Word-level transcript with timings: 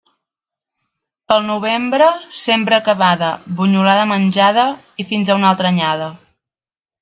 Pel 1.33 1.45
novembre, 1.49 2.07
sembra 2.39 2.81
acabada, 2.83 3.31
bunyolada 3.61 4.09
menjada 4.15 4.67
i 5.05 5.09
fins 5.15 5.31
a 5.35 5.41
una 5.43 5.53
altra 5.55 5.75
anyada. 5.77 6.13